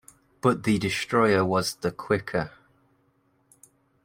[0.41, 2.49] But the destroyer was the quicker.